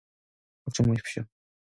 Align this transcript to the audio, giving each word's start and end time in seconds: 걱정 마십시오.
걱정 0.65 0.87
마십시오. 0.87 1.23